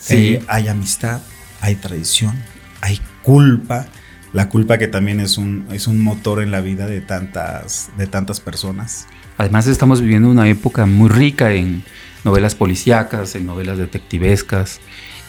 [0.00, 0.34] Sí.
[0.34, 1.20] Eh, hay amistad,
[1.60, 2.34] hay tradición,
[2.80, 3.86] hay culpa.
[4.32, 8.08] La culpa que también es un, es un motor en la vida de tantas, de
[8.08, 9.06] tantas personas.
[9.36, 11.84] Además estamos viviendo una época muy rica en
[12.24, 14.80] novelas policíacas, en novelas detectivescas,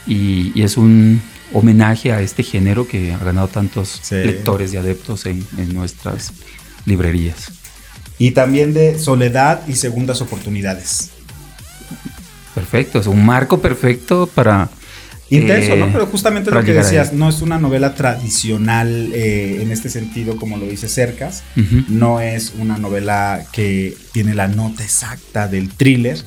[0.07, 1.21] y, y es un
[1.53, 4.15] homenaje a este género que ha ganado tantos Sí.
[4.15, 6.31] lectores y adeptos en, en nuestras
[6.85, 7.51] librerías.
[8.17, 11.09] Y también de soledad y segundas oportunidades.
[12.55, 14.69] Perfecto, es un marco perfecto para...
[15.31, 15.91] Intenso, eh, ¿no?
[15.91, 20.57] Pero justamente lo que decías, no es una novela tradicional eh, en este sentido, como
[20.57, 21.43] lo dice Cercas.
[21.87, 26.17] No es una novela que tiene la nota exacta del thriller,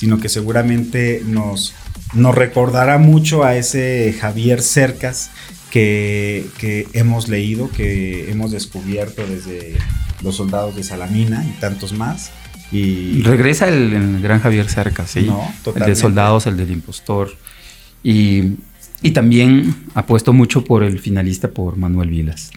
[0.00, 1.74] sino que seguramente nos,
[2.14, 5.30] nos recordará mucho a ese Javier Cercas
[5.70, 9.76] que, que hemos leído, que hemos descubierto desde
[10.22, 12.30] Los Soldados de Salamina y tantos más.
[12.72, 15.24] Y Regresa el, el gran Javier Cerca, sí.
[15.26, 15.94] No, el de.
[15.94, 17.36] Soldados, el del Impostor.
[18.02, 18.54] Y,
[19.02, 22.52] y también apuesto mucho por el finalista, por Manuel Vilas.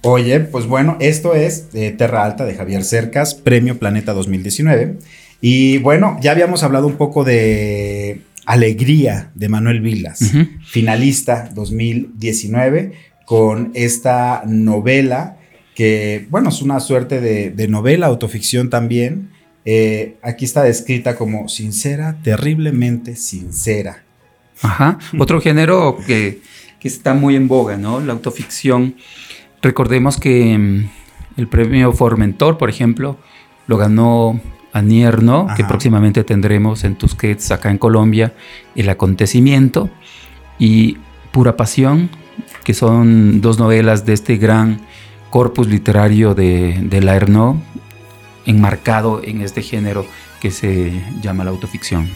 [0.00, 4.96] Oye, pues bueno, esto es eh, Terra Alta de Javier Cercas, Premio Planeta 2019.
[5.40, 10.32] Y bueno, ya habíamos hablado un poco de Alegría de Manuel Vilas,
[10.64, 12.92] finalista 2019,
[13.24, 15.36] con esta novela
[15.74, 19.30] que, bueno, es una suerte de, de novela, autoficción también.
[19.66, 24.02] Eh, aquí está descrita como sincera, terriblemente sincera.
[24.62, 24.98] Ajá.
[25.18, 26.40] Otro género que,
[26.80, 28.00] que está muy en boga, ¿no?
[28.00, 28.94] La autoficción.
[29.60, 30.88] Recordemos que mm,
[31.36, 33.18] el premio Formentor, por ejemplo,
[33.66, 34.40] lo ganó
[34.76, 38.34] Anierno, que próximamente tendremos en Tusquets, acá en Colombia,
[38.74, 39.88] El Acontecimiento,
[40.58, 40.98] y
[41.32, 42.10] Pura Pasión,
[42.62, 44.80] que son dos novelas de este gran
[45.30, 47.56] corpus literario de, de la Ernaud,
[48.44, 50.06] enmarcado en este género
[50.40, 52.08] que se llama la autoficción.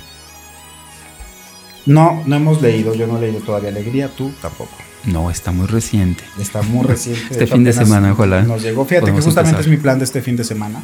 [1.87, 4.77] No, no hemos leído, yo no he leído todavía Alegría, tú tampoco.
[5.05, 6.25] No, está muy reciente.
[6.39, 7.23] Está muy reciente.
[7.31, 8.43] Este fin de semana, ojalá.
[8.43, 8.85] Nos llegó.
[8.85, 9.61] Fíjate que justamente empezar.
[9.61, 10.83] es mi plan de este fin de semana.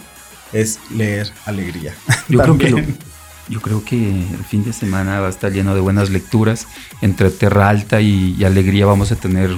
[0.61, 1.95] Es leer Alegría.
[2.29, 2.81] Yo creo, que lo-
[3.49, 6.67] yo creo que el fin de semana va a estar lleno de buenas lecturas.
[7.01, 9.51] Entre Terra Alta y, y Alegría vamos a tener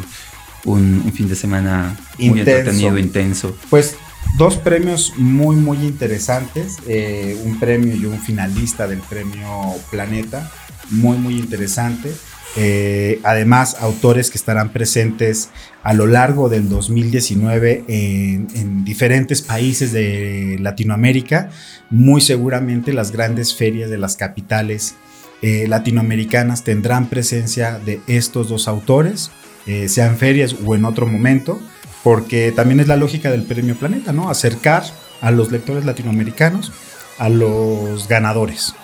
[0.64, 2.50] un, un fin de semana muy Intenso.
[2.58, 3.56] entretenido, intenso.
[3.70, 3.96] Pues
[4.36, 6.76] dos premios muy, muy interesantes.
[6.86, 9.46] eh, un premio y un finalista del premio
[9.90, 10.50] Planeta.
[10.90, 12.12] Muy, muy interesante.
[12.60, 15.50] Eh, además, autores que estarán presentes
[15.84, 21.50] a lo largo del 2019 en, en diferentes países de Latinoamérica.
[21.88, 24.96] Muy seguramente las grandes ferias de las capitales
[25.40, 29.30] eh, latinoamericanas tendrán presencia de estos dos autores,
[29.66, 31.60] eh, sean ferias o en otro momento,
[32.02, 34.30] porque también es la lógica del Premio Planeta, ¿no?
[34.30, 34.82] Acercar
[35.20, 36.72] a los lectores latinoamericanos
[37.18, 38.74] a los ganadores.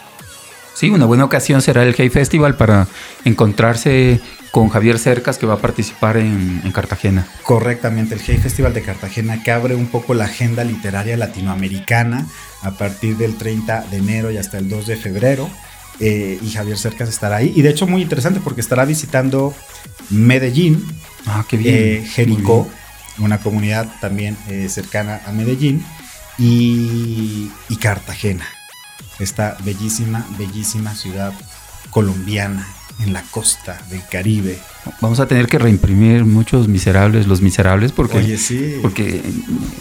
[0.74, 2.88] Sí, una buena ocasión será el Hey Festival para
[3.24, 7.26] encontrarse con Javier Cercas que va a participar en, en Cartagena.
[7.44, 12.26] Correctamente, el Hey Festival de Cartagena que abre un poco la agenda literaria latinoamericana
[12.62, 15.48] a partir del 30 de enero y hasta el 2 de febrero.
[16.00, 17.52] eh, y Javier Cercas estará ahí.
[17.54, 19.54] Y de hecho muy interesante porque estará visitando
[20.10, 20.84] Medellín,
[21.26, 21.74] Ah, qué bien.
[21.76, 23.24] eh, Jericó, bien.
[23.26, 25.84] una comunidad también eh, cercana a Medellín,
[26.36, 28.44] y, y Cartagena,
[29.18, 31.32] esta bellísima, bellísima ciudad
[31.90, 32.66] colombiana
[33.00, 34.58] en la costa del Caribe.
[35.00, 38.76] Vamos a tener que reimprimir muchos miserables, los miserables, porque, Oye, sí.
[38.82, 39.20] porque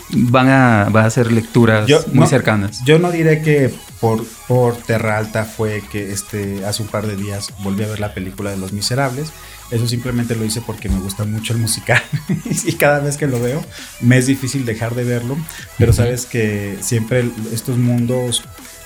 [0.10, 2.84] van a, van a ser lecturas Yo- muy no, cercanas.
[2.86, 7.16] Yo no diré que por, por Terra Alta fue que este, hace un par de
[7.16, 9.32] días volví a ver la película de Los Miserables.
[9.72, 12.02] Eso simplemente lo hice porque me gusta mucho el musical.
[12.66, 13.64] y cada vez que lo veo
[14.02, 15.38] me es difícil dejar de verlo.
[15.78, 18.44] Pero sabes que siempre estos mundos,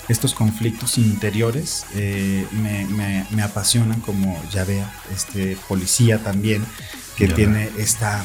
[0.08, 6.64] estos conflictos interiores eh, me, me- me apasionan como ya vea, este policía también,
[7.16, 8.24] que Ya tiene esta,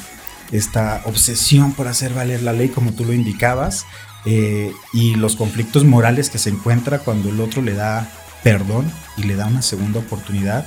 [0.51, 3.85] esta obsesión por hacer valer la ley como tú lo indicabas.
[4.25, 8.07] eh, y los conflictos morales que se encuentra cuando el otro le da
[8.41, 10.65] perdón y le da una segunda oportunidad.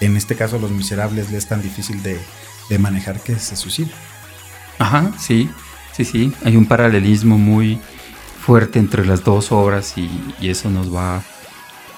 [0.00, 2.18] En este caso, los miserables le es tan difícil de,
[2.68, 3.90] de manejar que se suicida.
[4.78, 5.48] Ajá, sí,
[5.96, 6.32] sí, sí.
[6.44, 7.80] Hay un paralelismo muy
[8.38, 10.08] fuerte entre las dos obras y,
[10.40, 11.22] y eso nos va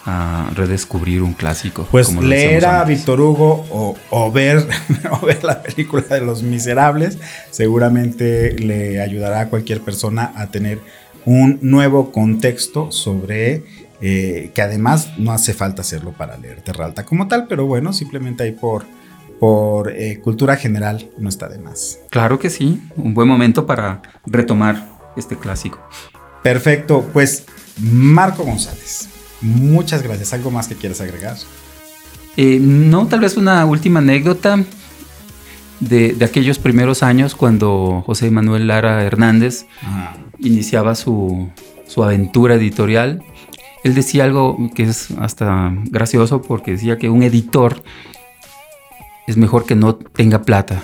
[0.07, 1.87] a redescubrir un clásico.
[1.91, 4.67] Pues leer a Víctor Hugo o, ver,
[5.11, 7.19] o ver la película de Los Miserables
[7.51, 10.81] seguramente le ayudará a cualquier persona a tener
[11.27, 13.65] un nuevo contexto sobre
[14.01, 18.45] eh, que además no hace falta hacerlo para leer Terralta como tal, pero bueno, simplemente
[18.45, 18.85] ahí por,
[19.39, 21.99] por eh, cultura general no está de más.
[22.09, 25.79] Claro que sí, un buen momento para retomar este clásico.
[26.43, 27.45] Perfecto, pues
[27.79, 29.09] Marco González,
[29.41, 30.33] muchas gracias.
[30.33, 31.37] ¿Algo más que quieras agregar?
[32.37, 34.65] Eh, no, tal vez una última anécdota
[35.81, 39.67] de, aquellos primeros años cuando José Manuel Lara Hernández
[40.39, 41.51] iniciaba su,
[41.87, 43.23] su aventura editorial.
[43.83, 47.83] Él decía algo que es hasta gracioso porque decía que un editor
[49.27, 50.83] es mejor que no tenga plata,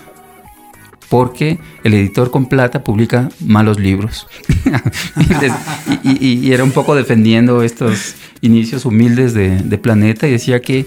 [1.09, 4.27] porque el editor con plata publica malos libros.
[6.03, 10.87] y, era un poco defendiendo estos inicios humildes de, de, Planeta y decía que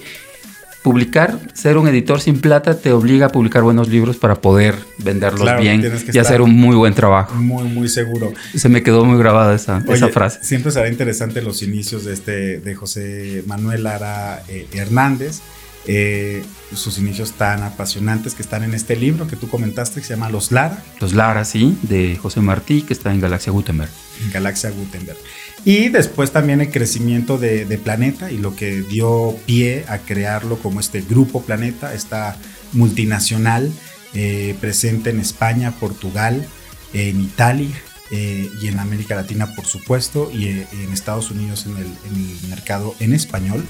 [0.83, 5.47] publicar, ser un editor sin plata te obliga a publicar buenos libros para poder venderlos
[5.59, 7.35] bien y hacer un muy buen trabajo.
[7.35, 8.33] Muy, muy seguro.
[8.55, 10.39] Se me quedó muy grabada esa, esa frase.
[10.41, 15.41] Siempre será interesante los inicios de este de José Manuel Lara eh, Hernández.
[15.87, 20.13] Eh, sus inicios tan apasionantes que están en este libro que tú comentaste que se
[20.13, 20.83] llama Los Lara.
[20.99, 23.89] Los Lara, sí, de José Martí, que está en Galaxia Gutenberg.
[24.23, 25.17] En Galaxia Gutenberg.
[25.65, 30.79] Y después también el crecimiento de, Planeta y lo que dio pie a crearlo como
[30.79, 32.37] este grupo Planeta, esta
[32.73, 33.71] multinacional
[34.13, 36.45] eh, presente en España, Portugal,
[36.93, 37.75] en Italia
[38.11, 42.95] eh, y en América Latina, por supuesto, y eh, en Estados Unidos en el, mercado
[42.99, 43.65] en español.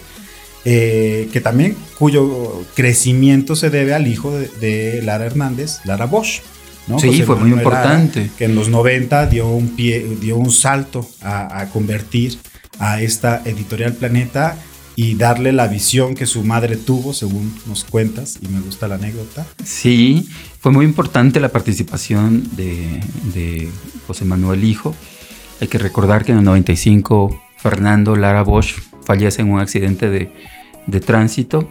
[0.69, 6.41] Que también cuyo crecimiento se debe al hijo de, de Lara Hernández, Lara Bosch.
[6.97, 8.31] Sí, fue muy importante.
[8.37, 12.39] que en los 90 dio un, pie, dio un salto a, convertir
[12.79, 14.57] a esta editorial Planeta
[14.95, 18.95] y darle la visión que su madre tuvo, según nos cuentas, y me gusta la
[18.95, 19.45] anécdota.
[19.63, 20.27] Sí,
[20.59, 23.69] fue muy importante la participación de,
[24.07, 24.95] José Manuel Hijo.
[25.61, 30.31] Hay que recordar que en el 95 Fernando Lara Bosch fallece en un accidente de,
[30.89, 31.67] de tránsito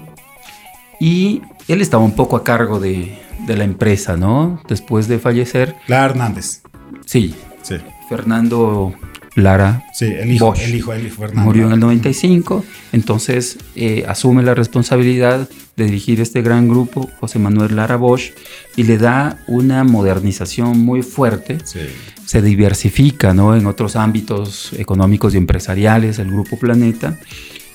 [1.01, 4.61] y él estaba un poco a cargo de, de la empresa, ¿no?
[4.69, 5.77] Después de fallecer.
[5.87, 6.63] Lara Hernández.
[7.07, 7.35] Sí.
[7.63, 7.77] Sí.
[8.09, 8.95] Fernando
[9.35, 9.85] Lara.
[9.93, 11.43] Sí, el hijo, el hijo, el hijo Fernando.
[11.43, 17.39] Murió en el 95, entonces eh, asume la responsabilidad de dirigir este gran grupo, José
[17.39, 18.33] Manuel Lara Bosch,
[18.77, 21.59] y le da una modernización muy fuerte.
[21.65, 21.81] Sí.
[22.25, 23.57] Se diversifica ¿no?
[23.57, 27.19] en otros ámbitos económicos y empresariales, el Grupo Planeta.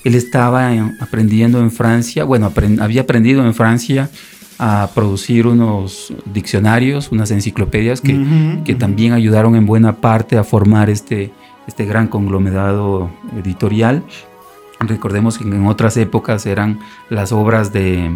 [0.04, 4.10] Él estaba aprendiendo en Francia, bueno, había aprendido en Francia
[4.60, 10.90] a producir unos diccionarios, unas enciclopedias que, que también ayudaron en buena parte a formar
[10.90, 11.32] este,
[11.68, 14.04] este gran conglomerado editorial.
[14.80, 18.12] Recordemos que en otras épocas eran las obras de,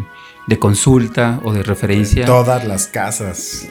[0.47, 2.25] de consulta o de referencia.
[2.25, 3.67] todas las casas.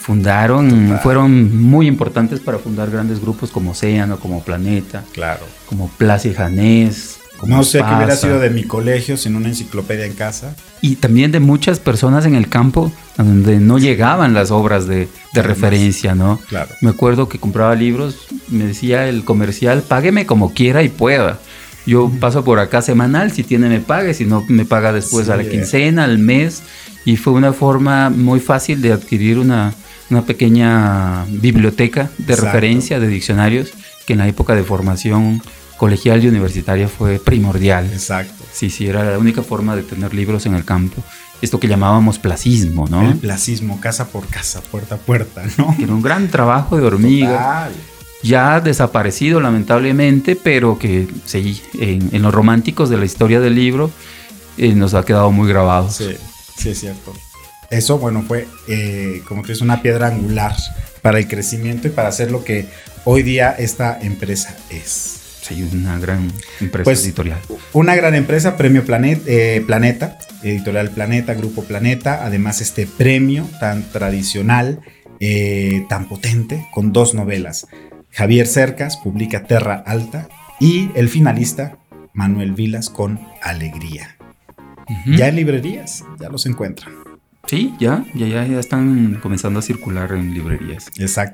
[0.00, 5.44] Fundaron, fueron muy importantes para fundar grandes grupos como Océano, como Planeta, claro.
[5.66, 10.14] como Place Janés, no sé qué hubiera sido de mi colegio sin una enciclopedia en
[10.14, 10.54] casa.
[10.80, 16.14] Y también de muchas personas en el campo donde no llegaban las obras de, referencia,
[16.14, 16.38] ¿no?
[16.48, 16.70] Claro.
[16.80, 21.38] Me acuerdo que compraba libros, me decía el comercial, págueme como quiera y pueda.
[21.86, 25.36] Yo paso por acá semanal, si tiene me pague, si no me paga después a
[25.36, 26.62] la quincena, al mes.
[27.04, 29.74] Y fue una forma muy fácil de adquirir una,
[30.26, 33.72] pequeña biblioteca de referencia de diccionarios
[34.06, 35.40] que en la época de formación
[35.82, 37.86] colegial y universitaria fue primordial.
[37.92, 38.44] Exacto.
[38.52, 41.02] Sí, sí, era la única forma de tener libros en el campo.
[41.40, 43.02] Esto que llamábamos placismo, ¿no?
[43.02, 45.74] El placismo, casa por casa, puerta a puerta, ¿no?
[45.80, 47.68] Era un gran trabajo de hormiga.
[48.22, 53.90] Ya desaparecido lamentablemente, pero que sí, en, los románticos de la historia del libro
[54.58, 55.90] eh, nos ha quedado muy grabado.
[55.90, 56.14] Sí,
[56.56, 57.12] sí es cierto.
[57.70, 60.54] Eso, bueno, fue eh, como que es una piedra angular
[61.02, 62.68] para el crecimiento y para hacer lo que
[63.04, 65.21] hoy día esta empresa es.
[65.42, 67.38] Sí, una gran empresa pues, editorial.
[67.72, 72.24] Una gran empresa, Premio eh, Planeta, Editorial Planeta, Grupo Planeta.
[72.24, 74.80] Además, este premio tan tradicional,
[75.18, 77.66] eh, tan potente, con dos novelas.
[78.12, 80.28] Javier Cercas publica Terra Alta
[80.60, 81.76] y el finalista,
[82.14, 84.16] Manuel Vilas, con Alegría.
[85.06, 87.01] Ya en librerías, ya los encuentran.
[87.46, 90.90] Sí, ya, ya, ya, ya están comenzando a circular en librerías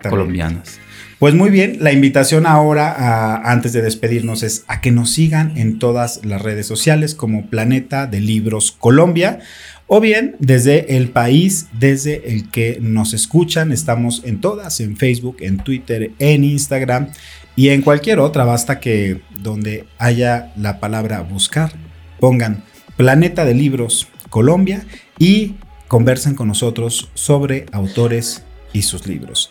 [0.08, 0.80] colombianas.
[1.18, 5.78] Pues muy bien, la invitación ahora, antes de despedirnos, es a que nos sigan en
[5.78, 9.40] todas las redes sociales como Planeta de Libros Colombia
[9.86, 13.72] o bien desde el país desde el que nos escuchan.
[13.72, 17.08] Estamos en todas, en Facebook, en Twitter, en Instagram
[17.56, 21.72] y en cualquier otra basta que donde haya la palabra buscar,
[22.20, 22.62] pongan
[22.96, 24.84] Planeta de Libros Colombia
[25.18, 25.54] y
[25.88, 29.50] conversen con nosotros sobre autores y sus libros.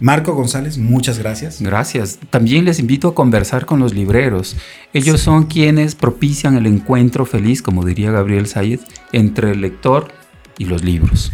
[0.00, 1.60] Marco González, muchas gracias.
[1.60, 2.18] Gracias.
[2.30, 4.56] También les invito a conversar con los libreros.
[4.92, 8.80] Ellos son quienes propician el encuentro feliz, como diría Gabriel Sayed,
[9.12, 10.08] entre el lector
[10.58, 11.32] y los libros.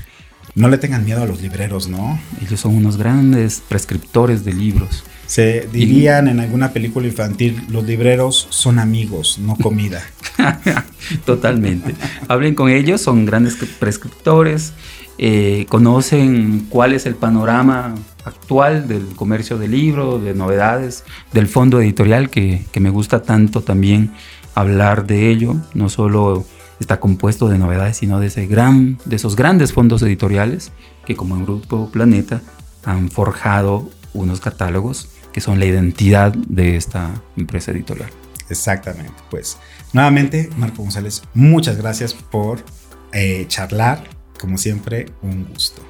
[0.54, 2.18] No le tengan miedo a los libreros, ¿no?
[2.44, 5.04] Ellos son unos grandes prescriptores de libros.
[5.30, 10.02] Se dirían en alguna película infantil, los libreros son amigos, no comida.
[11.24, 11.94] Totalmente.
[12.26, 14.72] Hablen con ellos, son grandes prescriptores,
[15.18, 21.80] eh, conocen cuál es el panorama actual del comercio de libros, de novedades, del fondo
[21.80, 24.10] editorial, que, que me gusta tanto también
[24.56, 26.44] hablar de ello, no solo
[26.80, 30.72] está compuesto de novedades, sino de, ese gran, de esos grandes fondos editoriales
[31.06, 32.42] que como en Grupo Planeta
[32.84, 38.10] han forjado unos catálogos que son la identidad de esta empresa editorial.
[38.48, 39.58] Exactamente, pues
[39.92, 42.64] nuevamente Marco González, muchas gracias por
[43.12, 44.04] eh, charlar,
[44.38, 45.82] como siempre, un gusto.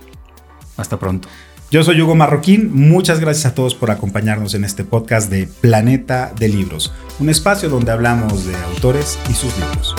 [0.77, 1.29] Hasta pronto.
[1.71, 6.33] Yo soy Hugo Marroquín, muchas gracias a todos por acompañarnos en este podcast de Planeta
[6.37, 9.95] de Libros, un espacio donde hablamos de autores y sus libros.